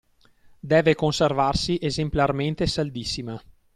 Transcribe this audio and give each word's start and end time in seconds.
Deve 0.63 0.95
conservarsi 0.95 1.77
esemplarmente 1.79 2.65
saldissima; 2.65 3.39